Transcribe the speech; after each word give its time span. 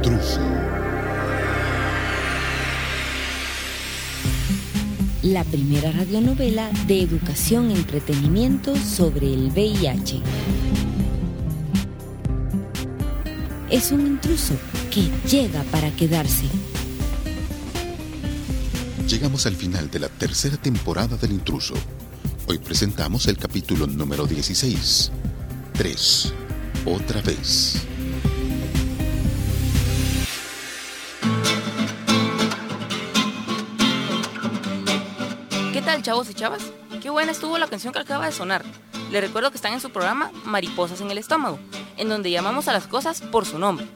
intruso. 0.00 0.40
La 5.22 5.44
primera 5.44 5.92
radionovela 5.92 6.70
de 6.86 7.02
educación 7.02 7.70
y 7.70 7.74
entretenimiento 7.74 8.74
sobre 8.76 9.32
el 9.32 9.50
VIH. 9.50 10.20
Es 13.68 13.92
un 13.92 14.00
intruso 14.06 14.54
que 14.90 15.02
llega 15.28 15.62
para 15.64 15.90
quedarse. 15.90 16.46
Llegamos 19.06 19.46
al 19.46 19.56
final 19.56 19.90
de 19.90 19.98
la 19.98 20.08
tercera 20.08 20.56
temporada 20.56 21.16
del 21.16 21.32
intruso. 21.32 21.74
Hoy 22.46 22.58
presentamos 22.58 23.26
el 23.26 23.36
capítulo 23.36 23.86
número 23.86 24.26
16. 24.26 25.12
3. 25.74 26.32
Otra 26.86 27.20
vez. 27.20 27.89
¿Qué 35.90 35.96
tal, 35.96 36.02
chavos 36.04 36.30
y 36.30 36.34
chavas? 36.34 36.62
Qué 37.02 37.10
buena 37.10 37.32
estuvo 37.32 37.58
la 37.58 37.66
canción 37.66 37.92
que 37.92 37.98
acaba 37.98 38.26
de 38.26 38.30
sonar. 38.30 38.64
Les 39.10 39.20
recuerdo 39.20 39.50
que 39.50 39.56
están 39.56 39.72
en 39.72 39.80
su 39.80 39.90
programa 39.90 40.30
Mariposas 40.44 41.00
en 41.00 41.10
el 41.10 41.18
Estómago, 41.18 41.58
en 41.96 42.08
donde 42.08 42.30
llamamos 42.30 42.68
a 42.68 42.72
las 42.72 42.86
cosas 42.86 43.20
por 43.20 43.44
su 43.44 43.58
nombre. 43.58 43.88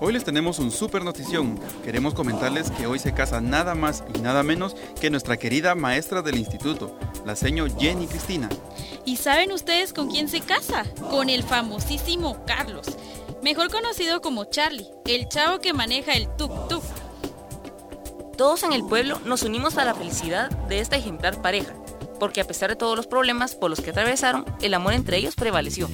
Hoy 0.00 0.12
les 0.12 0.22
tenemos 0.22 0.60
un 0.60 0.70
super 0.70 1.02
notición. 1.02 1.58
Queremos 1.82 2.14
comentarles 2.14 2.70
que 2.70 2.86
hoy 2.86 3.00
se 3.00 3.12
casa 3.12 3.40
nada 3.40 3.74
más 3.74 4.04
y 4.14 4.20
nada 4.20 4.44
menos 4.44 4.76
que 5.00 5.10
nuestra 5.10 5.36
querida 5.36 5.74
maestra 5.74 6.22
del 6.22 6.36
instituto, 6.36 6.96
la 7.24 7.34
señor 7.34 7.76
Jenny 7.76 8.06
Cristina. 8.06 8.48
¿Y 9.04 9.16
saben 9.16 9.50
ustedes 9.50 9.92
con 9.92 10.08
quién 10.08 10.28
se 10.28 10.42
casa? 10.42 10.84
Con 11.10 11.28
el 11.28 11.42
famosísimo 11.42 12.44
Carlos, 12.46 12.86
mejor 13.42 13.72
conocido 13.72 14.20
como 14.20 14.44
Charlie, 14.44 14.86
el 15.06 15.28
chavo 15.28 15.58
que 15.58 15.72
maneja 15.72 16.12
el 16.12 16.28
tuk-tuk. 16.36 16.84
Todos 18.36 18.64
en 18.64 18.74
el 18.74 18.84
pueblo 18.84 19.18
nos 19.24 19.42
unimos 19.44 19.78
a 19.78 19.86
la 19.86 19.94
felicidad 19.94 20.50
de 20.68 20.80
esta 20.80 20.96
ejemplar 20.96 21.40
pareja, 21.40 21.72
porque 22.20 22.42
a 22.42 22.46
pesar 22.46 22.68
de 22.68 22.76
todos 22.76 22.94
los 22.94 23.06
problemas 23.06 23.54
por 23.54 23.70
los 23.70 23.80
que 23.80 23.90
atravesaron, 23.90 24.44
el 24.60 24.74
amor 24.74 24.92
entre 24.92 25.16
ellos 25.16 25.34
prevaleció. 25.34 25.88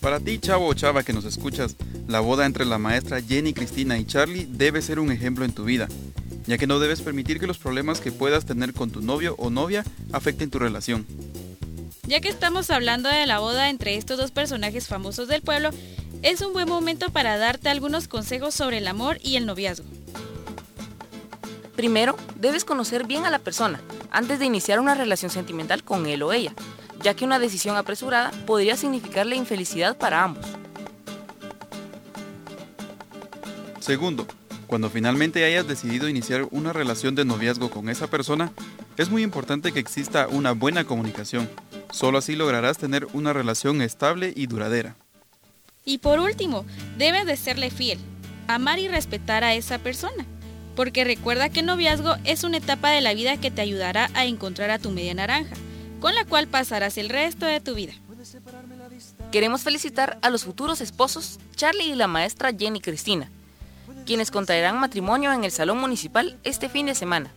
Para 0.00 0.18
ti, 0.18 0.38
chavo 0.38 0.66
o 0.66 0.72
chava 0.72 1.02
que 1.02 1.12
nos 1.12 1.26
escuchas, 1.26 1.76
la 2.08 2.20
boda 2.20 2.46
entre 2.46 2.64
la 2.64 2.78
maestra 2.78 3.20
Jenny 3.20 3.52
Cristina 3.52 3.98
y 3.98 4.06
Charlie 4.06 4.46
debe 4.48 4.80
ser 4.80 4.98
un 4.98 5.12
ejemplo 5.12 5.44
en 5.44 5.52
tu 5.52 5.64
vida, 5.64 5.86
ya 6.46 6.56
que 6.56 6.66
no 6.66 6.78
debes 6.78 7.02
permitir 7.02 7.40
que 7.40 7.46
los 7.46 7.58
problemas 7.58 8.00
que 8.00 8.12
puedas 8.12 8.46
tener 8.46 8.72
con 8.72 8.90
tu 8.90 9.02
novio 9.02 9.34
o 9.36 9.50
novia 9.50 9.84
afecten 10.10 10.50
tu 10.50 10.58
relación. 10.58 11.06
Ya 12.06 12.20
que 12.20 12.28
estamos 12.28 12.70
hablando 12.70 13.08
de 13.08 13.26
la 13.26 13.38
boda 13.38 13.70
entre 13.70 13.96
estos 13.96 14.18
dos 14.18 14.30
personajes 14.30 14.88
famosos 14.88 15.28
del 15.28 15.40
pueblo, 15.40 15.70
es 16.24 16.40
un 16.40 16.54
buen 16.54 16.66
momento 16.66 17.10
para 17.10 17.36
darte 17.36 17.68
algunos 17.68 18.08
consejos 18.08 18.54
sobre 18.54 18.78
el 18.78 18.88
amor 18.88 19.18
y 19.22 19.36
el 19.36 19.44
noviazgo. 19.44 19.84
Primero, 21.76 22.16
debes 22.36 22.64
conocer 22.64 23.06
bien 23.06 23.26
a 23.26 23.30
la 23.30 23.38
persona 23.38 23.82
antes 24.10 24.38
de 24.38 24.46
iniciar 24.46 24.80
una 24.80 24.94
relación 24.94 25.30
sentimental 25.30 25.84
con 25.84 26.06
él 26.06 26.22
o 26.22 26.32
ella, 26.32 26.54
ya 27.02 27.12
que 27.12 27.26
una 27.26 27.38
decisión 27.38 27.76
apresurada 27.76 28.30
podría 28.46 28.78
significarle 28.78 29.36
infelicidad 29.36 29.98
para 29.98 30.24
ambos. 30.24 30.46
Segundo, 33.80 34.26
cuando 34.66 34.88
finalmente 34.88 35.44
hayas 35.44 35.68
decidido 35.68 36.08
iniciar 36.08 36.48
una 36.52 36.72
relación 36.72 37.14
de 37.14 37.26
noviazgo 37.26 37.68
con 37.68 37.90
esa 37.90 38.06
persona, 38.06 38.50
es 38.96 39.10
muy 39.10 39.22
importante 39.22 39.72
que 39.72 39.80
exista 39.80 40.26
una 40.28 40.52
buena 40.52 40.84
comunicación. 40.84 41.50
Solo 41.90 42.16
así 42.16 42.34
lograrás 42.34 42.78
tener 42.78 43.06
una 43.12 43.34
relación 43.34 43.82
estable 43.82 44.32
y 44.34 44.46
duradera. 44.46 44.96
Y 45.86 45.98
por 45.98 46.18
último, 46.18 46.64
debes 46.96 47.26
de 47.26 47.36
serle 47.36 47.70
fiel, 47.70 47.98
amar 48.48 48.78
y 48.78 48.88
respetar 48.88 49.44
a 49.44 49.54
esa 49.54 49.78
persona, 49.78 50.24
porque 50.76 51.04
recuerda 51.04 51.50
que 51.50 51.60
el 51.60 51.66
noviazgo 51.66 52.16
es 52.24 52.42
una 52.42 52.56
etapa 52.56 52.90
de 52.90 53.02
la 53.02 53.12
vida 53.12 53.36
que 53.36 53.50
te 53.50 53.60
ayudará 53.60 54.10
a 54.14 54.24
encontrar 54.24 54.70
a 54.70 54.78
tu 54.78 54.90
media 54.90 55.12
naranja, 55.12 55.54
con 56.00 56.14
la 56.14 56.24
cual 56.24 56.48
pasarás 56.48 56.96
el 56.96 57.10
resto 57.10 57.44
de 57.44 57.60
tu 57.60 57.74
vida. 57.74 57.92
Queremos 59.30 59.62
felicitar 59.62 60.18
a 60.22 60.30
los 60.30 60.44
futuros 60.44 60.80
esposos 60.80 61.38
Charlie 61.54 61.92
y 61.92 61.94
la 61.94 62.06
maestra 62.06 62.52
Jenny 62.58 62.80
Cristina, 62.80 63.28
quienes 64.06 64.30
contraerán 64.30 64.80
matrimonio 64.80 65.34
en 65.34 65.44
el 65.44 65.50
Salón 65.50 65.78
Municipal 65.78 66.38
este 66.44 66.70
fin 66.70 66.86
de 66.86 66.94
semana. 66.94 67.30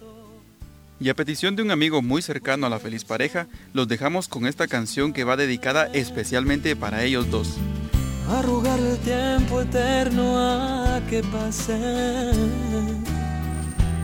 Y 1.02 1.10
a 1.10 1.16
petición 1.16 1.58
de 1.58 1.64
un 1.64 1.72
amigo 1.72 2.02
muy 2.02 2.22
cercano 2.22 2.66
a 2.66 2.70
la 2.70 2.80
feliz 2.80 3.04
pareja, 3.04 3.48
los 3.74 3.90
dejamos 3.90 4.30
con 4.30 4.48
esta 4.48 4.68
canción 4.68 5.12
que 5.12 5.26
va 5.26 5.36
dedicada 5.36 5.88
especialmente 5.88 6.78
para 6.78 7.04
ellos 7.04 7.30
dos. 7.30 7.58
Arrugar 8.30 8.80
el 8.80 8.98
tiempo 9.00 9.62
eterno 9.62 10.38
a 10.38 11.02
que 11.10 11.24
pase. 11.24 11.78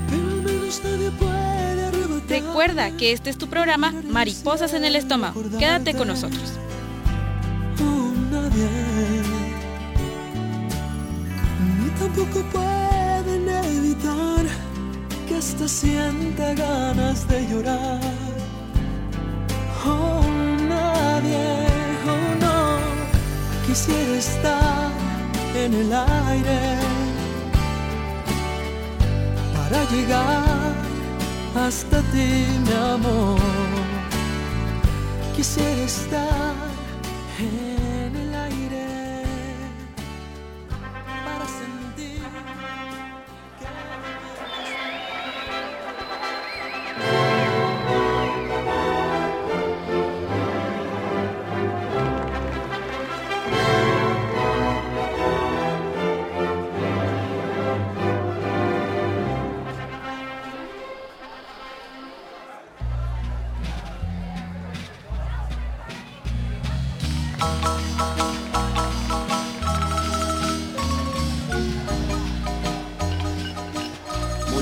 Pero 0.10 0.28
al 0.30 0.42
menos 0.44 0.82
nadie 0.84 1.12
puede. 1.12 1.54
Recuerda 2.40 2.90
que 2.98 3.12
este 3.12 3.30
es 3.30 3.38
tu 3.38 3.48
programa 3.48 3.92
Mariposas 4.10 4.74
en 4.74 4.86
el 4.86 4.96
Estómago. 4.96 5.42
Quédate 5.60 5.94
con 5.94 6.08
nosotros. 6.08 6.54
Nadie. 8.32 8.68
Ni 11.80 11.90
tampoco 12.00 12.42
pueden 12.52 13.50
evitar 13.50 14.46
que 15.28 15.38
esta 15.38 15.68
sienta 15.68 16.54
ganas 16.56 17.28
de 17.28 17.48
llorar. 17.48 18.00
Oh, 19.86 20.13
quisiera 23.74 24.18
estar 24.18 24.92
en 25.56 25.74
el 25.74 25.92
aire 25.92 26.78
para 29.56 29.84
llegar 29.90 30.76
hasta 31.56 31.98
ti, 32.12 32.46
mi 32.66 32.74
amor. 32.94 33.40
Quisiera 35.36 35.86
estar 35.86 36.53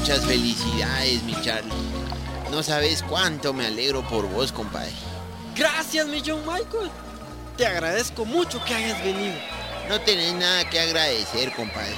Muchas 0.01 0.25
felicidades, 0.25 1.21
mi 1.21 1.39
Charlie. 1.43 1.71
No 2.49 2.63
sabes 2.63 3.03
cuánto 3.03 3.53
me 3.53 3.67
alegro 3.67 4.01
por 4.09 4.27
vos, 4.27 4.51
compadre. 4.51 4.91
Gracias, 5.55 6.07
mi 6.07 6.23
John 6.25 6.39
Michael. 6.39 6.89
Te 7.55 7.67
agradezco 7.67 8.25
mucho 8.25 8.65
que 8.65 8.73
hayas 8.73 8.99
venido. 9.03 9.35
No 9.89 10.01
tenés 10.01 10.33
nada 10.33 10.67
que 10.67 10.79
agradecer, 10.79 11.53
compadre. 11.53 11.93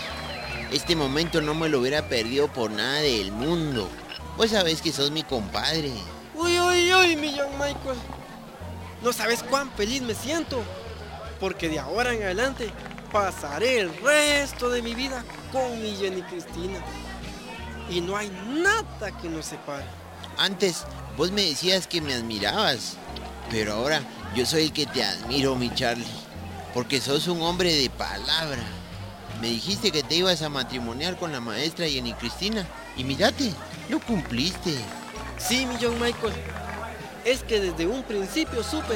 Este 0.69 0.97
momento 0.97 1.39
no 1.39 1.53
me 1.53 1.69
lo 1.69 1.79
hubiera 1.79 2.09
perdido 2.09 2.49
por 2.49 2.71
nada 2.71 2.99
del 2.99 3.31
mundo. 3.31 3.89
Vos 4.35 4.51
sabés 4.51 4.81
que 4.81 4.91
sos 4.91 5.09
mi 5.09 5.23
compadre. 5.23 5.93
Uy, 6.35 6.59
uy, 6.59 6.93
uy, 6.93 7.15
mi 7.15 7.31
John 7.31 7.53
Michael. 7.53 7.97
No 9.01 9.13
sabes 9.13 9.43
cuán 9.43 9.71
feliz 9.77 10.01
me 10.01 10.13
siento. 10.13 10.61
Porque 11.39 11.69
de 11.69 11.79
ahora 11.79 12.13
en 12.13 12.23
adelante 12.23 12.69
pasaré 13.13 13.79
el 13.79 13.97
resto 13.99 14.69
de 14.69 14.81
mi 14.81 14.93
vida 14.93 15.23
con 15.53 15.81
mi 15.81 15.95
Jenny 15.95 16.21
Cristina. 16.23 16.83
Y 17.89 18.01
no 18.01 18.15
hay 18.15 18.29
nada 18.47 19.11
que 19.21 19.29
nos 19.29 19.45
separe. 19.45 19.85
Antes 20.37 20.85
vos 21.17 21.31
me 21.31 21.43
decías 21.43 21.87
que 21.87 22.01
me 22.01 22.13
admirabas, 22.13 22.97
pero 23.51 23.73
ahora 23.73 24.01
yo 24.35 24.45
soy 24.45 24.63
el 24.63 24.73
que 24.73 24.85
te 24.85 25.03
admiro, 25.03 25.55
mi 25.55 25.73
Charlie, 25.73 26.05
porque 26.73 26.99
sos 26.99 27.27
un 27.27 27.41
hombre 27.41 27.73
de 27.73 27.89
palabra. 27.89 28.63
Me 29.41 29.49
dijiste 29.49 29.91
que 29.91 30.03
te 30.03 30.15
ibas 30.15 30.41
a 30.41 30.49
matrimoniar 30.49 31.17
con 31.17 31.31
la 31.31 31.39
maestra 31.39 31.87
Jenny 31.87 32.13
Cristina 32.13 32.65
y 32.95 33.03
mírate, 33.03 33.51
lo 33.89 33.99
cumpliste. 33.99 34.75
Sí, 35.37 35.65
mi 35.65 35.75
John 35.81 35.99
Michael. 35.99 36.33
Es 37.25 37.43
que 37.43 37.59
desde 37.59 37.85
un 37.85 38.03
principio 38.03 38.63
supe 38.63 38.95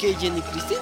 que 0.00 0.14
Jenny 0.14 0.40
Cristina 0.40 0.80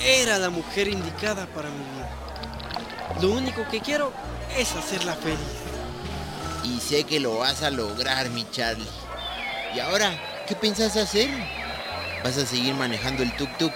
era 0.00 0.38
la 0.38 0.50
mujer 0.50 0.88
indicada 0.88 1.46
para 1.46 1.68
mi 1.68 1.78
vida. 1.78 3.20
Lo 3.20 3.30
único 3.32 3.66
que 3.68 3.80
quiero 3.80 4.12
es 4.56 4.74
hacerla 4.74 5.14
feliz. 5.14 5.73
Y 6.64 6.80
sé 6.80 7.04
que 7.04 7.20
lo 7.20 7.38
vas 7.38 7.62
a 7.62 7.70
lograr, 7.70 8.30
mi 8.30 8.50
Charlie. 8.50 8.88
¿Y 9.74 9.80
ahora 9.80 10.18
qué 10.48 10.56
piensas 10.56 10.96
hacer? 10.96 11.28
¿Vas 12.24 12.38
a 12.38 12.46
seguir 12.46 12.74
manejando 12.74 13.22
el 13.22 13.36
tuk-tuk? 13.36 13.72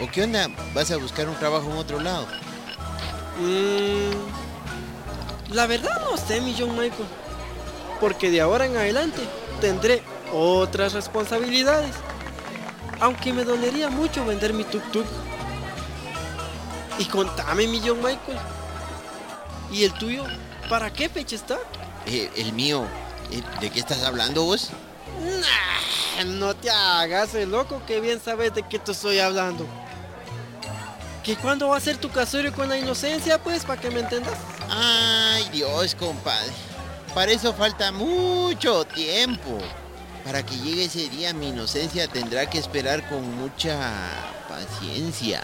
¿O 0.00 0.10
qué 0.10 0.22
onda? 0.22 0.48
¿Vas 0.74 0.90
a 0.90 0.96
buscar 0.96 1.28
un 1.28 1.36
trabajo 1.36 1.70
en 1.70 1.76
otro 1.76 2.00
lado? 2.00 2.26
Mm, 3.38 4.10
la 5.54 5.66
verdad 5.66 6.00
no 6.10 6.16
sé, 6.16 6.40
mi 6.40 6.56
John 6.58 6.70
Michael. 6.70 7.06
Porque 8.00 8.30
de 8.30 8.40
ahora 8.40 8.64
en 8.64 8.76
adelante 8.76 9.20
tendré 9.60 10.02
otras 10.32 10.94
responsabilidades. 10.94 11.94
Aunque 13.00 13.32
me 13.34 13.44
dolería 13.44 13.90
mucho 13.90 14.24
vender 14.24 14.54
mi 14.54 14.64
tuk-tuk. 14.64 15.04
Y 16.98 17.04
contame, 17.04 17.66
mi 17.66 17.80
John 17.84 17.98
Michael. 17.98 18.38
¿Y 19.70 19.84
el 19.84 19.92
tuyo? 19.94 20.24
¿Para 20.68 20.92
qué 20.92 21.08
fecha 21.08 21.36
está? 21.36 21.58
Eh, 22.06 22.30
el 22.36 22.52
mío. 22.52 22.84
eh, 23.30 23.42
¿De 23.60 23.70
qué 23.70 23.80
estás 23.80 24.02
hablando 24.02 24.44
vos? 24.44 24.70
Nah, 25.20 26.24
no 26.24 26.54
te 26.54 26.70
hagas 26.70 27.34
el 27.34 27.50
loco 27.50 27.82
que 27.86 28.00
bien 28.00 28.20
sabes 28.22 28.54
de 28.54 28.62
qué 28.62 28.78
te 28.78 28.92
estoy 28.92 29.18
hablando. 29.18 29.66
¿Que 31.22 31.36
cuándo 31.36 31.68
va 31.68 31.76
a 31.76 31.80
ser 31.80 31.98
tu 31.98 32.10
casorio 32.10 32.52
con 32.52 32.68
la 32.68 32.76
inocencia, 32.76 33.40
pues, 33.40 33.64
para 33.64 33.80
que 33.80 33.90
me 33.90 34.00
entendas? 34.00 34.34
Ay, 34.68 35.48
Dios, 35.52 35.94
compadre. 35.94 36.50
Para 37.14 37.30
eso 37.30 37.52
falta 37.54 37.92
mucho 37.92 38.84
tiempo. 38.84 39.58
Para 40.24 40.44
que 40.44 40.56
llegue 40.56 40.84
ese 40.84 41.08
día 41.08 41.32
mi 41.32 41.48
inocencia 41.48 42.08
tendrá 42.08 42.48
que 42.48 42.58
esperar 42.58 43.08
con 43.08 43.36
mucha 43.36 43.76
paciencia. 44.48 45.42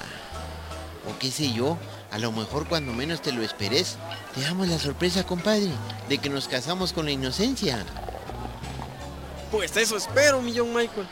O 1.09 1.19
qué 1.19 1.31
sé 1.31 1.53
yo, 1.53 1.77
a 2.11 2.19
lo 2.19 2.33
mejor 2.33 2.69
cuando 2.69 2.93
menos 2.93 3.23
te 3.23 3.33
lo 3.33 3.43
esperes, 3.43 3.97
te 4.39 4.45
damos 4.45 4.69
la 4.69 4.79
sorpresa, 4.79 5.25
compadre, 5.25 5.71
de 6.09 6.19
que 6.19 6.31
nos 6.31 6.47
casamos 6.47 6.93
con 6.93 7.07
la 7.07 7.11
inocencia. 7.11 7.85
Pues 9.51 9.77
eso 9.77 9.97
espero, 9.97 10.41
mi 10.41 10.57
John 10.57 10.73
Michael. 10.73 11.09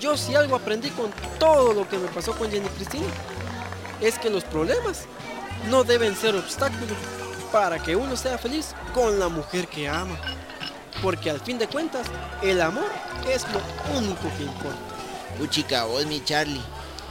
Yo 0.00 0.16
si 0.16 0.34
algo 0.34 0.56
aprendí 0.56 0.88
con 0.90 1.10
todo 1.38 1.74
lo 1.74 1.86
que 1.86 1.98
me 1.98 2.08
pasó 2.08 2.32
con 2.32 2.50
Jenny 2.50 2.68
Cristina, 2.68 3.06
es 4.00 4.18
que 4.18 4.30
los 4.30 4.42
problemas 4.44 5.04
no 5.68 5.84
deben 5.84 6.16
ser 6.16 6.34
obstáculos 6.34 6.96
para 7.52 7.78
que 7.82 7.94
uno 7.94 8.16
sea 8.16 8.38
feliz 8.38 8.74
con 8.94 9.18
la 9.18 9.28
mujer 9.28 9.68
que 9.68 9.86
ama. 9.86 10.16
Porque 11.02 11.28
al 11.28 11.40
fin 11.40 11.58
de 11.58 11.68
cuentas, 11.68 12.06
el 12.40 12.62
amor 12.62 12.90
es 13.28 13.44
lo 13.52 13.98
único 13.98 14.34
que 14.38 14.44
importa. 14.44 14.78
Puchica, 15.38 15.84
vos, 15.84 16.06
mi 16.06 16.24
Charlie, 16.24 16.62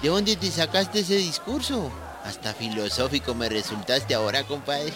¿de 0.02 0.10
dónde 0.10 0.36
te 0.36 0.50
sacaste 0.50 1.02
ese 1.02 1.18
discurso? 1.18 1.92
Hasta 2.24 2.54
filosófico 2.54 3.34
me 3.34 3.50
resultaste 3.50 4.14
ahora, 4.14 4.44
compadre. 4.44 4.94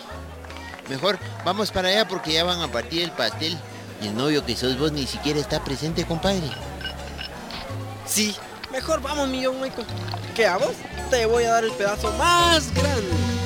Mejor, 0.89 1.19
vamos 1.43 1.71
para 1.71 1.89
allá 1.89 2.07
porque 2.07 2.33
ya 2.33 2.43
van 2.43 2.61
a 2.61 2.71
partir 2.71 3.03
el 3.03 3.11
pastel. 3.11 3.57
Y 4.01 4.07
el 4.07 4.15
novio 4.15 4.45
que 4.45 4.55
sos 4.55 4.77
vos 4.77 4.91
ni 4.91 5.07
siquiera 5.07 5.39
está 5.39 5.63
presente, 5.63 6.05
compadre. 6.05 6.49
Sí, 8.05 8.35
mejor 8.71 9.01
vamos, 9.01 9.27
mi 9.27 9.43
John 9.43 9.59
Michael. 9.59 9.87
Que 10.35 10.45
a 10.45 10.57
vos 10.57 10.73
te 11.09 11.25
voy 11.25 11.43
a 11.43 11.51
dar 11.51 11.63
el 11.63 11.71
pedazo 11.71 12.11
más 12.13 12.73
grande. 12.73 13.36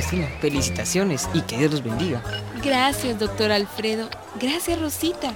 Cristina, 0.00 0.28
felicitaciones 0.40 1.28
y 1.34 1.42
que 1.42 1.58
Dios 1.58 1.72
los 1.72 1.84
bendiga. 1.84 2.22
Gracias, 2.64 3.18
doctor 3.18 3.52
Alfredo. 3.52 4.08
Gracias, 4.40 4.80
Rosita. 4.80 5.34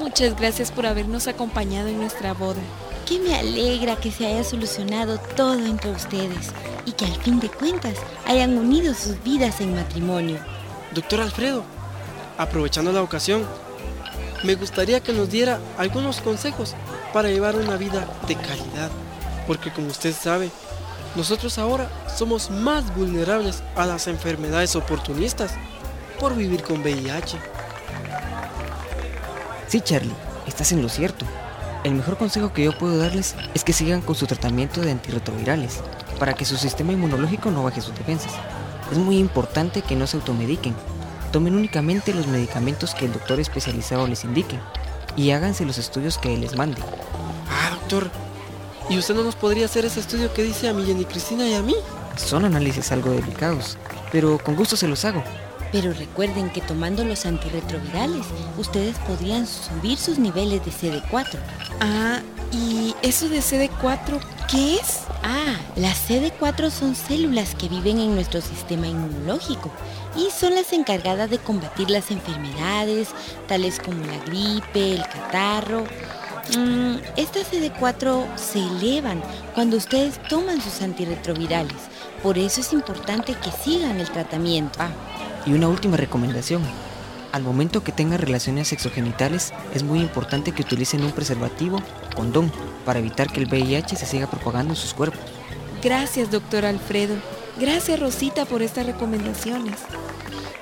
Muchas 0.00 0.36
gracias 0.36 0.72
por 0.72 0.84
habernos 0.84 1.28
acompañado 1.28 1.86
en 1.86 1.98
nuestra 2.00 2.32
boda. 2.34 2.60
Que 3.06 3.20
me 3.20 3.36
alegra 3.36 3.94
que 3.94 4.10
se 4.10 4.26
haya 4.26 4.42
solucionado 4.42 5.18
todo 5.36 5.64
entre 5.64 5.92
ustedes 5.92 6.48
y 6.86 6.92
que 6.92 7.04
al 7.04 7.14
fin 7.22 7.38
de 7.38 7.50
cuentas 7.50 7.94
hayan 8.26 8.58
unido 8.58 8.94
sus 8.94 9.22
vidas 9.22 9.60
en 9.60 9.76
matrimonio. 9.76 10.38
Doctor 10.92 11.20
Alfredo, 11.20 11.62
aprovechando 12.36 12.90
la 12.90 13.02
ocasión, 13.02 13.46
me 14.42 14.56
gustaría 14.56 14.98
que 14.98 15.12
nos 15.12 15.30
diera 15.30 15.60
algunos 15.78 16.20
consejos 16.20 16.74
para 17.12 17.28
llevar 17.28 17.54
una 17.54 17.76
vida 17.76 18.08
de 18.26 18.34
calidad. 18.34 18.90
Porque 19.46 19.72
como 19.72 19.86
usted 19.86 20.12
sabe, 20.12 20.50
nosotros 21.16 21.58
ahora 21.58 21.90
somos 22.16 22.50
más 22.50 22.94
vulnerables 22.94 23.62
a 23.76 23.86
las 23.86 24.06
enfermedades 24.06 24.76
oportunistas 24.76 25.52
por 26.18 26.36
vivir 26.36 26.62
con 26.62 26.80
VIH. 26.80 27.38
Sí 29.68 29.80
Charlie, 29.80 30.14
estás 30.46 30.72
en 30.72 30.82
lo 30.82 30.88
cierto. 30.88 31.24
El 31.82 31.94
mejor 31.94 32.18
consejo 32.18 32.52
que 32.52 32.64
yo 32.64 32.76
puedo 32.76 32.98
darles 32.98 33.34
es 33.54 33.64
que 33.64 33.72
sigan 33.72 34.02
con 34.02 34.14
su 34.14 34.26
tratamiento 34.26 34.82
de 34.82 34.90
antirretrovirales 34.90 35.80
para 36.18 36.34
que 36.34 36.44
su 36.44 36.56
sistema 36.56 36.92
inmunológico 36.92 37.50
no 37.50 37.64
baje 37.64 37.80
sus 37.80 37.94
defensas. 37.94 38.32
Es 38.92 38.98
muy 38.98 39.18
importante 39.18 39.82
que 39.82 39.96
no 39.96 40.06
se 40.06 40.18
automediquen. 40.18 40.74
Tomen 41.32 41.54
únicamente 41.54 42.12
los 42.12 42.26
medicamentos 42.26 42.94
que 42.94 43.06
el 43.06 43.12
doctor 43.12 43.40
especializado 43.40 44.06
les 44.06 44.24
indique 44.24 44.58
y 45.16 45.30
háganse 45.30 45.64
los 45.64 45.78
estudios 45.78 46.18
que 46.18 46.34
él 46.34 46.42
les 46.42 46.56
mande. 46.56 46.82
Ah, 47.48 47.70
doctor, 47.70 48.10
¿y 48.90 48.98
usted 48.98 49.14
no 49.14 49.22
nos 49.22 49.36
podría 49.36 49.64
hacer 49.64 49.84
ese 49.84 50.00
estudio 50.00 50.34
que 50.34 50.42
dice 50.42 50.68
a 50.68 50.74
mi 50.74 50.84
Jenny 50.84 51.04
Cristina 51.04 51.46
y 51.46 51.54
a 51.54 51.62
mí? 51.62 51.76
Son 52.16 52.44
análisis 52.44 52.92
algo 52.92 53.10
delicados, 53.12 53.78
pero 54.12 54.38
con 54.38 54.56
gusto 54.56 54.76
se 54.76 54.88
los 54.88 55.04
hago. 55.04 55.22
Pero 55.72 55.92
recuerden 55.92 56.50
que 56.50 56.60
tomando 56.60 57.04
los 57.04 57.24
antirretrovirales, 57.26 58.26
ustedes 58.58 58.98
podrían 58.98 59.46
subir 59.46 59.96
sus 59.96 60.18
niveles 60.18 60.64
de 60.64 60.72
CD4. 60.72 61.38
Ah, 61.80 62.20
¿y 62.52 62.94
eso 63.02 63.28
de 63.28 63.38
CD4 63.38 64.20
qué 64.50 64.74
es? 64.74 65.02
Ah, 65.22 65.56
las 65.76 66.08
CD4 66.08 66.70
son 66.70 66.96
células 66.96 67.54
que 67.54 67.68
viven 67.68 68.00
en 68.00 68.14
nuestro 68.16 68.40
sistema 68.40 68.88
inmunológico 68.88 69.70
y 70.16 70.30
son 70.32 70.56
las 70.56 70.72
encargadas 70.72 71.30
de 71.30 71.38
combatir 71.38 71.88
las 71.88 72.10
enfermedades, 72.10 73.10
tales 73.46 73.78
como 73.78 74.04
la 74.04 74.18
gripe, 74.24 74.94
el 74.94 75.02
catarro. 75.02 75.84
Mm, 76.56 76.96
estas 77.16 77.52
CD4 77.52 78.26
se 78.36 78.58
elevan 78.58 79.22
cuando 79.54 79.76
ustedes 79.76 80.20
toman 80.28 80.60
sus 80.60 80.82
antirretrovirales. 80.82 81.76
Por 82.22 82.38
eso 82.38 82.60
es 82.60 82.72
importante 82.72 83.34
que 83.34 83.50
sigan 83.52 84.00
el 84.00 84.10
tratamiento. 84.10 84.78
Ah, 84.80 84.90
y 85.46 85.52
una 85.52 85.68
última 85.68 85.96
recomendación. 85.96 86.62
Al 87.32 87.42
momento 87.42 87.84
que 87.84 87.92
tengan 87.92 88.18
relaciones 88.18 88.68
sexogenitales, 88.68 89.52
es 89.72 89.84
muy 89.84 90.00
importante 90.00 90.52
que 90.52 90.62
utilicen 90.62 91.04
un 91.04 91.12
preservativo 91.12 91.76
o 91.76 92.16
condón 92.16 92.50
para 92.84 92.98
evitar 92.98 93.30
que 93.30 93.40
el 93.40 93.46
VIH 93.46 93.94
se 93.96 94.06
siga 94.06 94.26
propagando 94.28 94.72
en 94.72 94.76
sus 94.76 94.94
cuerpos. 94.94 95.20
Gracias, 95.82 96.30
doctor 96.30 96.64
Alfredo. 96.64 97.14
Gracias, 97.58 98.00
Rosita, 98.00 98.44
por 98.46 98.62
estas 98.62 98.86
recomendaciones. 98.86 99.76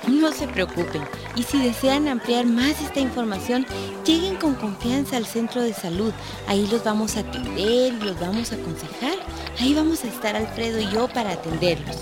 No 0.09 0.31
se 0.31 0.47
preocupen 0.47 1.03
y 1.35 1.43
si 1.43 1.61
desean 1.61 2.07
ampliar 2.07 2.45
más 2.45 2.81
esta 2.81 2.99
información, 2.99 3.65
lleguen 4.05 4.37
con 4.37 4.55
confianza 4.55 5.17
al 5.17 5.25
centro 5.25 5.61
de 5.61 5.73
salud. 5.73 6.11
Ahí 6.47 6.67
los 6.71 6.83
vamos 6.83 7.15
a 7.15 7.19
atender 7.19 7.93
y 7.93 7.99
los 7.99 8.19
vamos 8.19 8.51
a 8.51 8.55
aconsejar. 8.55 9.19
Ahí 9.59 9.75
vamos 9.75 10.03
a 10.03 10.07
estar 10.07 10.35
Alfredo 10.35 10.79
y 10.79 10.89
yo 10.89 11.07
para 11.09 11.33
atenderlos. 11.33 11.97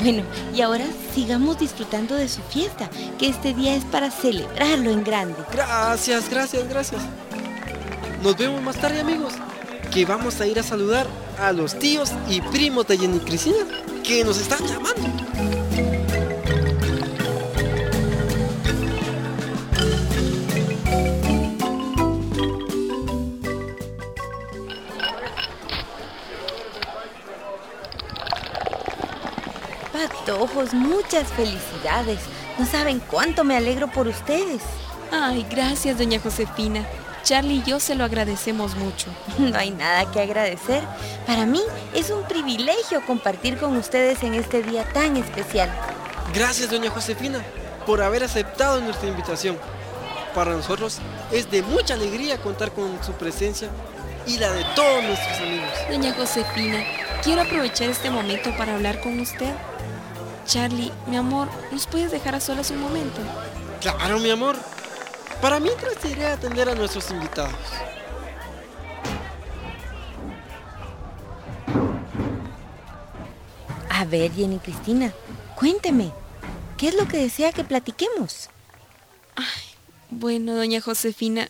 Bueno, 0.00 0.22
y 0.54 0.60
ahora 0.62 0.86
sigamos 1.14 1.58
disfrutando 1.58 2.14
de 2.14 2.28
su 2.28 2.40
fiesta, 2.42 2.88
que 3.18 3.28
este 3.28 3.52
día 3.52 3.74
es 3.74 3.84
para 3.84 4.10
celebrarlo 4.10 4.90
en 4.90 5.02
grande. 5.02 5.36
Gracias, 5.52 6.30
gracias, 6.30 6.68
gracias. 6.68 7.02
Nos 8.22 8.36
vemos 8.36 8.62
más 8.62 8.76
tarde, 8.76 9.00
amigos. 9.00 9.34
Que 9.92 10.04
vamos 10.04 10.40
a 10.40 10.46
ir 10.46 10.58
a 10.60 10.62
saludar 10.62 11.06
a 11.38 11.52
los 11.52 11.78
tíos 11.78 12.12
y 12.28 12.40
primos 12.40 12.86
de 12.86 12.96
Jenny 12.96 13.18
Cristina 13.18 13.66
que 14.04 14.24
nos 14.24 14.38
están 14.40 14.64
llamando. 14.66 15.89
Muchas 30.72 31.28
felicidades. 31.28 32.20
No 32.58 32.66
saben 32.66 33.00
cuánto 33.00 33.44
me 33.44 33.56
alegro 33.56 33.88
por 33.88 34.06
ustedes. 34.06 34.60
Ay, 35.10 35.46
gracias, 35.50 35.96
doña 35.96 36.20
Josefina. 36.20 36.86
Charlie 37.22 37.56
y 37.56 37.62
yo 37.62 37.80
se 37.80 37.94
lo 37.94 38.04
agradecemos 38.04 38.76
mucho. 38.76 39.08
No 39.38 39.58
hay 39.58 39.70
nada 39.70 40.10
que 40.10 40.20
agradecer. 40.20 40.82
Para 41.26 41.46
mí 41.46 41.62
es 41.94 42.10
un 42.10 42.24
privilegio 42.24 43.04
compartir 43.06 43.56
con 43.58 43.76
ustedes 43.76 44.22
en 44.22 44.34
este 44.34 44.62
día 44.62 44.84
tan 44.92 45.16
especial. 45.16 45.70
Gracias, 46.34 46.70
doña 46.70 46.90
Josefina, 46.90 47.42
por 47.86 48.02
haber 48.02 48.22
aceptado 48.22 48.80
nuestra 48.80 49.08
invitación. 49.08 49.56
Para 50.34 50.52
nosotros 50.52 50.98
es 51.32 51.50
de 51.50 51.62
mucha 51.62 51.94
alegría 51.94 52.38
contar 52.38 52.70
con 52.70 53.02
su 53.02 53.12
presencia 53.12 53.68
y 54.26 54.38
la 54.38 54.52
de 54.52 54.64
todos 54.76 55.02
nuestros 55.02 55.38
amigos. 55.38 55.70
Doña 55.90 56.12
Josefina, 56.14 56.84
quiero 57.22 57.42
aprovechar 57.42 57.88
este 57.88 58.10
momento 58.10 58.54
para 58.56 58.74
hablar 58.74 59.00
con 59.00 59.18
usted. 59.18 59.52
Charlie, 60.46 60.92
mi 61.06 61.16
amor, 61.16 61.48
¿nos 61.70 61.86
puedes 61.86 62.10
dejar 62.10 62.34
a 62.34 62.40
solas 62.40 62.70
un 62.70 62.80
momento? 62.80 63.20
Claro, 63.80 64.18
mi 64.18 64.30
amor. 64.30 64.56
Para 65.40 65.60
mientras 65.60 66.04
iré 66.04 66.26
a 66.26 66.34
atender 66.34 66.68
a 66.68 66.74
nuestros 66.74 67.10
invitados. 67.10 67.54
A 73.88 74.04
ver, 74.04 74.32
Jenny 74.32 74.58
Cristina, 74.58 75.12
cuénteme, 75.56 76.10
¿qué 76.76 76.88
es 76.88 76.94
lo 76.94 77.06
que 77.06 77.18
desea 77.18 77.52
que 77.52 77.64
platiquemos? 77.64 78.50
Bueno, 80.10 80.54
doña 80.54 80.80
Josefina, 80.80 81.48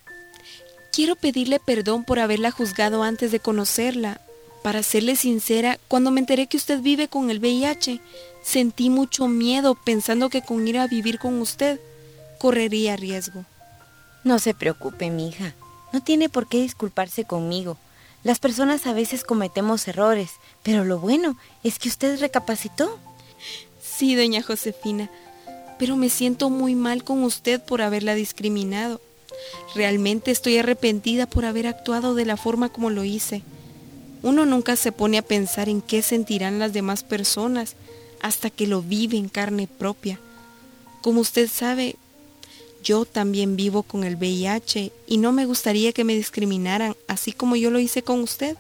quiero 0.93 1.17
pedirle 1.17 1.59
perdón 1.59 2.05
por 2.05 2.19
haberla 2.19 2.51
juzgado 2.51 3.03
antes 3.03 3.33
de 3.33 3.41
conocerla. 3.41 4.21
Para 4.63 4.83
serle 4.83 5.17
sincera, 5.17 5.79
cuando 5.89 6.11
me 6.11 6.21
enteré 6.21 6.47
que 6.47 6.59
usted 6.59 6.81
vive 6.81 7.09
con 7.09 7.31
el 7.31 7.39
VIH, 7.39 8.01
sentí 8.43 8.91
mucho 8.91 9.27
miedo 9.27 9.75
pensando 9.75 10.29
que 10.29 10.43
con 10.43 10.67
ir 10.69 10.79
a 10.79 10.87
vivir 10.87 11.19
con 11.19 11.41
usted 11.41 11.81
correría 12.39 12.97
riesgo. 12.97 13.45
No 14.23 14.39
se 14.39 14.53
preocupe, 14.53 15.11
mi 15.11 15.29
hija. 15.29 15.55
No 15.93 16.03
tiene 16.03 16.29
por 16.29 16.47
qué 16.47 16.61
disculparse 16.61 17.25
conmigo. 17.25 17.79
Las 18.23 18.39
personas 18.39 18.87
a 18.87 18.93
veces 18.93 19.25
cometemos 19.25 19.89
errores, 19.89 20.33
pero 20.63 20.85
lo 20.85 20.99
bueno 20.99 21.39
es 21.65 21.79
que 21.79 21.89
usted 21.89 22.21
recapacitó. 22.21 22.99
Sí, 23.83 24.15
doña 24.15 24.43
Josefina, 24.43 25.11
pero 25.79 25.97
me 25.97 26.11
siento 26.11 26.51
muy 26.51 26.75
mal 26.75 27.03
con 27.03 27.23
usted 27.25 27.63
por 27.63 27.81
haberla 27.81 28.15
discriminado. 28.15 29.01
Realmente 29.75 30.31
estoy 30.31 30.59
arrepentida 30.59 31.27
por 31.27 31.47
haber 31.47 31.67
actuado 31.67 32.15
de 32.15 32.27
la 32.27 32.37
forma 32.37 32.69
como 32.69 32.91
lo 32.91 33.05
hice. 33.05 33.43
Uno 34.23 34.45
nunca 34.45 34.77
se 34.77 34.93
pone 34.93 35.19
a 35.19 35.23
pensar 35.23 35.69
en 35.69 35.81
qué 35.81 36.03
sentirán 36.03 36.59
las 36.59 36.73
demás 36.73 37.03
personas 37.05 37.77
hasta 38.21 38.51
que 38.51 38.67
lo 38.67 38.83
vive 38.83 39.17
en 39.17 39.29
carne 39.29 39.67
propia. 39.67 40.21
Como 41.01 41.21
usted 41.21 41.49
sabe, 41.49 41.97
yo 42.83 43.05
también 43.05 43.57
vivo 43.57 43.83
con 43.83 44.05
el 44.05 44.17
VIH 44.17 44.93
y 45.07 45.19
no 45.19 45.33
me 45.33 45.47
gustaría 45.47 45.93
que 45.93 46.05
me 46.05 46.15
discriminaran 46.15 46.97
así 47.09 47.33
como 47.33 47.57
yo 47.57 47.71
lo 47.71 47.79
hice 47.79 48.03
con 48.03 48.21
usted. 48.21 48.57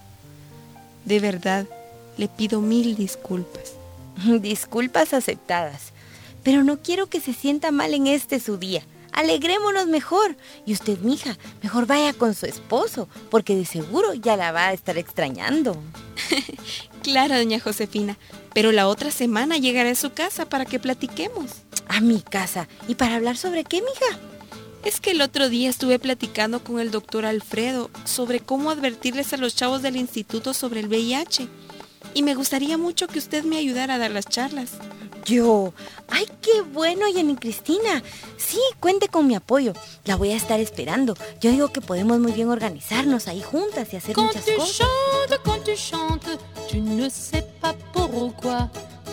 De 1.05 1.21
verdad, 1.21 1.67
le 2.17 2.29
pido 2.29 2.61
mil 2.61 2.97
disculpas. 2.97 3.75
Disculpas 4.41 5.15
aceptadas. 5.15 5.93
Pero 6.43 6.65
no 6.65 6.81
quiero 6.81 7.07
que 7.07 7.21
se 7.21 7.35
sienta 7.35 7.71
mal 7.71 7.93
en 7.95 8.07
este 8.07 8.41
su 8.41 8.57
día. 8.57 8.83
Alegrémonos 9.13 9.87
mejor. 9.87 10.37
Y 10.67 10.73
usted, 10.73 10.99
mija, 11.01 11.37
mejor 11.63 11.87
vaya 11.87 12.13
con 12.13 12.35
su 12.35 12.47
esposo, 12.47 13.09
porque 13.31 13.57
de 13.57 13.65
seguro 13.65 14.15
ya 14.15 14.37
la 14.37 14.53
va 14.53 14.69
a 14.69 14.73
estar 14.73 14.99
extrañando. 14.99 15.77
Claro, 17.03 17.35
doña 17.35 17.59
Josefina, 17.59 18.19
pero 18.53 18.73
la 18.73 18.87
otra 18.87 19.11
semana 19.11 19.57
llegaré 19.57 19.91
a 19.91 19.95
su 19.95 20.13
casa 20.13 20.47
para 20.51 20.67
que 20.67 20.79
platiquemos. 20.79 21.63
A 21.89 22.03
mi 22.03 22.21
casa. 22.21 22.69
¿Y 22.89 22.95
para 22.95 23.17
hablar 23.17 23.39
sobre 23.39 23.65
qué, 23.65 23.81
mija? 23.81 24.21
Es 24.85 25.01
que 25.01 25.13
el 25.13 25.23
otro 25.23 25.49
día 25.49 25.71
estuve 25.71 25.99
platicando 25.99 26.63
con 26.63 26.79
el 26.79 26.91
doctor 26.91 27.25
Alfredo 27.25 27.91
sobre 28.05 28.41
cómo 28.41 28.71
advertirles 28.71 29.33
a 29.33 29.39
los 29.39 29.57
chavos 29.57 29.83
del 29.83 29.97
instituto 29.97 30.53
sobre 30.53 30.81
el 30.81 30.89
VIH. 30.89 31.49
Y 32.13 32.23
me 32.23 32.35
gustaría 32.35 32.77
mucho 32.77 33.07
que 33.07 33.19
usted 33.19 33.45
me 33.45 33.57
ayudara 33.57 33.95
a 33.95 33.99
dar 33.99 34.11
las 34.11 34.27
charlas. 34.27 34.73
Yo. 35.25 35.73
¡Ay, 36.09 36.27
qué 36.43 36.63
bueno, 36.63 37.03
Jenny 37.13 37.37
Cristina! 37.37 38.03
Sí, 38.37 38.59
cuente 38.81 39.09
con 39.09 39.27
mi 39.27 39.35
apoyo. 39.35 39.73
La 40.05 40.17
voy 40.17 40.31
a 40.33 40.37
estar 40.37 40.59
esperando. 40.61 41.15
Yo 41.41 41.51
digo 41.51 41.69
que 41.69 41.81
podemos 41.81 42.19
muy 42.19 42.33
bien 42.33 42.49
organizarnos 42.49 43.29
ahí 43.29 43.43
juntas 43.43 43.93
y 43.93 43.97
hacer 43.97 44.15
Quand 44.15 44.27
muchas 44.27 44.45
tu 44.45 44.57
cosas. 44.57 44.77
chantes, 44.79 45.41
quand 45.45 45.63
tu 45.65 45.77
chantes, 45.77 46.39
tu 46.69 46.81
ne 46.81 47.09
sais 47.09 47.45
pas 47.61 47.75
pourquoi. 47.93 48.71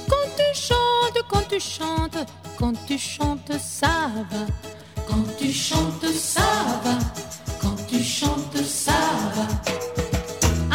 Quand 0.09 0.27
tu 0.35 0.59
chantes, 0.59 1.23
quand 1.29 1.47
tu 1.47 1.59
chantes, 1.59 2.17
quand 2.57 2.73
tu 2.87 2.97
chantes, 2.97 3.51
ça 3.59 4.09
va. 4.31 4.45
Quand 5.07 5.23
tu 5.37 5.51
chantes, 5.51 6.05
ça 6.13 6.41
va. 6.83 6.97
Quand 7.61 7.75
tu 7.87 8.01
chantes, 8.03 8.57
ça 8.65 8.91
va. 9.35 9.47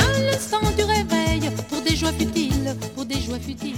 À 0.00 0.18
l'instant 0.20 0.60
du 0.76 0.84
réveil, 0.84 1.50
pour 1.68 1.80
des 1.80 1.96
joies 1.96 2.12
futiles, 2.12 2.76
pour 2.94 3.04
des 3.04 3.20
joies 3.20 3.40
futiles. 3.40 3.76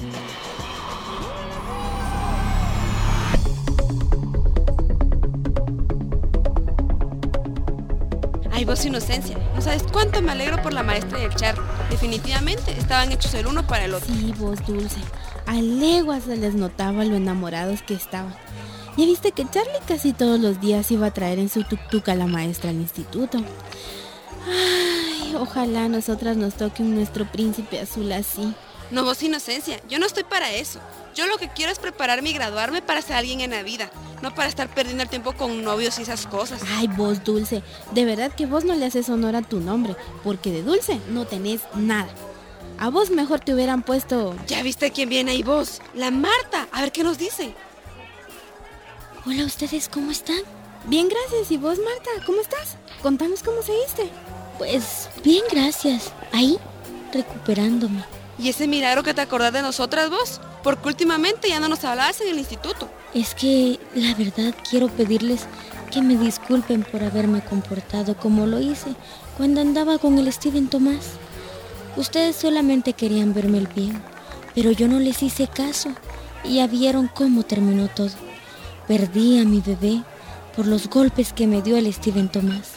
Inocencia. 8.85 9.37
No 9.55 9.61
sabes 9.61 9.83
cuánto 9.83 10.21
me 10.23 10.33
alegro 10.33 10.63
por 10.63 10.73
la 10.73 10.83
maestra 10.83 11.19
y 11.19 11.25
el 11.25 11.35
char. 11.35 11.57
Definitivamente 11.91 12.73
estaban 12.79 13.13
hechos 13.13 13.35
el 13.35 13.47
uno 13.47 13.67
para 13.67 13.85
el 13.85 13.95
otro. 13.95 14.13
Sí, 14.13 14.35
vos 14.39 14.65
dulce. 14.67 15.01
A 15.47 15.55
leguas 15.55 16.25
se 16.25 16.37
les 16.37 16.55
notaba 16.55 17.05
lo 17.05 17.17
enamorados 17.17 17.83
que 17.83 17.95
estaban. 17.95 18.35
Ya 18.97 19.07
viste 19.07 19.33
que 19.33 19.45
Charlie 19.51 19.73
casi 19.87 20.13
todos 20.13 20.39
los 20.39 20.61
días 20.61 20.91
iba 20.91 21.09
a 21.09 21.15
traer 21.15 21.39
en 21.39 21.49
su 21.49 21.63
tuk-tuk 21.63 22.09
a 22.09 22.15
la 22.15 22.27
maestra 22.27 22.71
al 22.71 22.77
instituto. 22.77 23.39
Ay, 24.47 25.35
ojalá 25.35 25.85
a 25.85 25.89
nosotras 25.89 26.37
nos 26.37 26.55
toque 26.55 26.83
nuestro 26.83 27.25
príncipe 27.31 27.81
azul 27.81 28.13
así. 28.13 28.55
No, 28.91 29.03
vos 29.03 29.23
inocencia. 29.23 29.81
Yo 29.89 29.99
no 29.99 30.07
estoy 30.07 30.25
para 30.25 30.53
eso. 30.53 30.79
Yo 31.15 31.27
lo 31.27 31.39
que 31.39 31.49
quiero 31.49 31.73
es 31.73 31.79
prepararme 31.79 32.31
y 32.31 32.35
graduarme 32.35 32.83
para 32.83 33.03
ser 33.03 33.17
alguien 33.17 33.41
en 33.41 33.51
la 33.51 33.63
vida. 33.63 33.91
No 34.25 34.35
para 34.35 34.49
estar 34.49 34.71
perdiendo 34.71 35.03
el 35.03 35.11
tiempo 35.11 35.35
con 35.35 35.63
novios 35.63 35.99
y 35.99 36.03
esas 36.03 36.27
cosas. 36.27 36.63
Ay, 36.79 36.89
vos 36.89 37.23
dulce. 37.23 37.63
De 37.93 38.07
verdad 38.07 38.33
que 38.33 38.47
vos 38.47 38.65
no 38.65 38.75
le 38.75 38.87
haces 38.87 39.11
honor 39.11 39.37
a 39.37 39.43
tu 39.43 39.61
nombre, 39.61 39.97
porque 40.23 40.51
de 40.51 40.63
dulce 40.63 40.99
no 41.11 41.27
tenés 41.27 41.61
nada. 41.75 42.09
A 42.79 42.89
vos 42.89 43.11
mejor 43.11 43.41
te 43.41 43.53
hubieran 43.53 43.83
puesto... 43.83 44.35
¿Ya 44.47 44.63
viste 44.63 44.91
quién 44.93 45.11
viene 45.11 45.33
ahí 45.33 45.43
vos? 45.43 45.83
La 45.93 46.11
Marta. 46.11 46.69
A 46.73 46.81
ver 46.81 46.91
qué 46.91 47.05
nos 47.05 47.19
dice. 47.19 47.55
Hola, 49.27 49.45
¿ustedes 49.45 49.91
cómo 49.91 50.11
están? 50.11 50.41
Bien, 50.87 51.07
gracias. 51.11 51.51
¿Y 51.51 51.59
vos, 51.59 51.79
Marta? 51.79 52.25
¿Cómo 52.25 52.41
estás? 52.41 52.79
Contanos 53.03 53.43
cómo 53.43 53.61
seguiste. 53.61 54.09
Pues 54.57 55.11
bien, 55.23 55.45
gracias. 55.53 56.13
Ahí, 56.33 56.59
recuperándome. 57.13 58.03
¿Y 58.39 58.49
ese 58.49 58.69
milagro 58.69 59.03
que 59.03 59.13
te 59.13 59.21
acordás 59.21 59.53
de 59.53 59.61
nosotras 59.61 60.09
vos? 60.09 60.41
Porque 60.65 60.89
últimamente 60.89 61.51
ya 61.51 61.61
no 61.61 61.69
nos 61.69 61.85
hablabas 61.85 62.21
en 62.23 62.29
el 62.29 62.39
instituto. 62.39 62.89
Es 63.13 63.35
que, 63.35 63.79
la 63.95 64.15
verdad, 64.15 64.55
quiero 64.69 64.89
pedirles 64.89 65.47
que 65.93 66.03
me 66.03 66.17
disculpen 66.17 66.83
por 66.83 67.05
haberme 67.05 67.43
comportado 67.43 68.17
como 68.17 68.47
lo 68.47 68.61
hice 68.61 68.97
cuando 69.37 69.61
andaba 69.61 69.99
con 69.99 70.19
el 70.19 70.33
Steven 70.33 70.69
Tomás. 70.69 71.13
Ustedes 71.97 72.35
solamente 72.35 72.95
querían 72.95 73.35
verme 73.35 73.59
el 73.59 73.69
bien, 73.69 74.03
pero 74.55 74.73
yo 74.73 74.89
no 74.89 74.99
les 74.99 75.23
hice 75.23 75.47
caso 75.47 75.91
y 76.43 76.55
ya 76.55 76.67
vieron 76.67 77.09
cómo 77.09 77.43
terminó 77.43 77.89
todo. 77.89 78.11
Perdí 78.89 79.39
a 79.39 79.45
mi 79.45 79.61
bebé 79.61 80.03
por 80.57 80.67
los 80.67 80.89
golpes 80.89 81.33
que 81.33 81.47
me 81.47 81.63
dio 81.63 81.77
el 81.77 81.93
Steven 81.93 82.29
Tomás. 82.29 82.73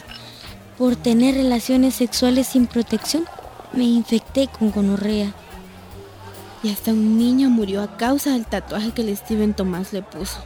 Por 0.76 0.94
tener 0.94 1.34
relaciones 1.34 1.94
sexuales 1.94 2.48
sin 2.48 2.66
protección, 2.66 3.24
me 3.72 3.84
infecté 3.84 4.46
con 4.46 4.70
gonorrea. 4.70 5.32
Y 6.62 6.70
hasta 6.70 6.90
un 6.90 7.18
niño 7.18 7.50
murió 7.50 7.82
a 7.82 7.96
causa 7.96 8.32
del 8.32 8.46
tatuaje 8.46 8.92
que 8.92 9.02
el 9.02 9.16
Steven 9.16 9.54
Tomás 9.54 9.92
le 9.92 10.02
puso. 10.02 10.44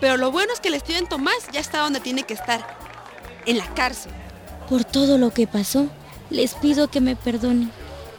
Pero 0.00 0.16
lo 0.16 0.30
bueno 0.30 0.52
es 0.52 0.60
que 0.60 0.68
el 0.68 0.78
Steven 0.78 1.08
Tomás 1.08 1.48
ya 1.52 1.60
está 1.60 1.80
donde 1.80 2.00
tiene 2.00 2.24
que 2.24 2.34
estar. 2.34 2.78
En 3.46 3.58
la 3.58 3.66
cárcel. 3.74 4.12
Por 4.68 4.84
todo 4.84 5.16
lo 5.16 5.30
que 5.30 5.46
pasó, 5.46 5.86
les 6.30 6.54
pido 6.54 6.88
que 6.88 7.00
me 7.00 7.16
perdonen, 7.16 7.70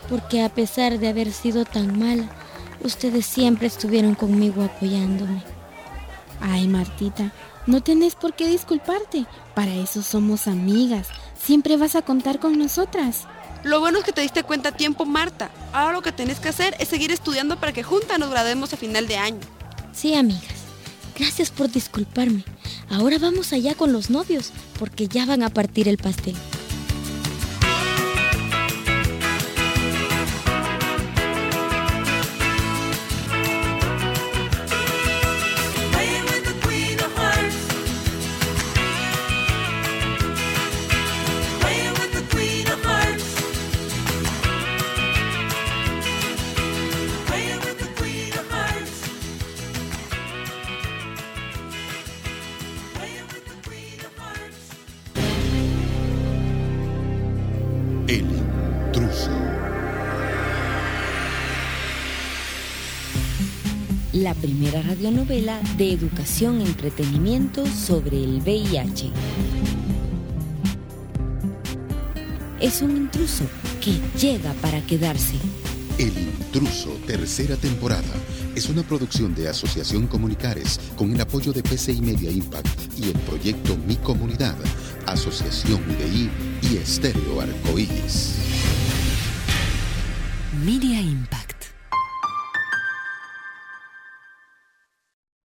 porque 0.10 0.44
a 0.44 0.50
pesar 0.50 0.98
de 0.98 1.08
haber 1.08 1.32
sido 1.32 1.66
tan 1.66 2.00
mala, 2.00 2.30
ustedes 2.84 3.26
siempre 3.26 3.68
estuvieron 3.68 4.16
conmigo 4.16 4.64
apoyándome. 4.64 5.44
Ay, 6.42 6.68
Martita, 6.68 7.32
no 7.68 7.82
tenés 7.82 8.16
por 8.16 8.34
qué 8.34 8.48
disculparte. 8.48 9.26
Para 9.54 9.74
eso 9.74 10.02
somos 10.02 10.48
amigas. 10.48 11.08
Siempre 11.40 11.78
vas 11.78 11.96
a 11.96 12.02
contar 12.02 12.40
con 12.40 12.58
nosotras. 12.58 13.28
Lo 13.64 13.80
bueno 13.80 14.00
es 14.00 14.06
que 14.06 14.14
te 14.14 14.22
diste 14.22 14.44
cuenta 14.44 14.70
a 14.70 14.72
tiempo, 14.72 15.06
Marta. 15.06 15.50
Ahora 15.74 15.94
lo 15.94 16.02
que 16.02 16.12
tenés 16.12 16.40
que 16.40 16.50
hacer 16.50 16.76
es 16.80 16.88
seguir 16.88 17.12
estudiando 17.12 17.60
para 17.60 17.74
que 17.74 17.84
juntas 17.84 18.18
nos 18.20 18.30
graduemos 18.30 18.74
a 18.74 18.78
final 18.78 19.08
de 19.08 19.18
año. 19.18 19.40
Sí, 19.92 20.16
amigas. 20.16 20.44
Gracias 21.18 21.50
por 21.52 21.70
disculparme. 21.70 22.46
Ahora 22.90 23.20
vamos 23.20 23.52
allá 23.52 23.76
con 23.76 23.92
los 23.92 24.10
novios, 24.10 24.52
porque 24.80 25.08
ya 25.08 25.26
van 25.26 25.44
a 25.44 25.50
partir 25.50 25.88
el 25.90 25.98
pastel. 25.98 26.36
La 64.30 64.36
primera 64.36 64.80
radionovela 64.84 65.60
de 65.76 65.92
educación 65.92 66.62
y 66.62 66.66
entretenimiento 66.66 67.66
sobre 67.66 68.24
el 68.24 68.40
VIH. 68.42 69.10
Es 72.62 72.84
un 72.84 72.92
intruso 72.92 73.46
que 73.82 74.00
llega 74.20 74.54
para 74.62 74.82
quedarse. 74.82 75.34
El 75.98 76.16
Intruso, 76.16 76.92
tercera 77.08 77.56
temporada, 77.56 78.14
es 78.54 78.70
una 78.70 78.84
producción 78.84 79.34
de 79.34 79.48
Asociación 79.48 80.06
Comunicares 80.06 80.80
con 80.96 81.12
el 81.12 81.20
apoyo 81.22 81.52
de 81.52 81.64
PCI 81.64 82.00
Media 82.00 82.30
Impact 82.30 83.00
y 83.00 83.06
el 83.06 83.18
proyecto 83.22 83.76
Mi 83.88 83.96
Comunidad, 83.96 84.56
Asociación 85.08 85.82
IDI 85.90 86.30
y 86.72 86.78
Estéreo 86.78 87.42
Arcoíris. 87.42 88.36
Media 90.64 91.02
Impact. 91.02 91.39